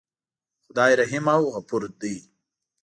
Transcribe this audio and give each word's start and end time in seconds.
خدای 0.65 0.93
رحیم 0.99 1.25
او 1.37 1.43
غفور 1.55 1.83
دی. 2.01 2.15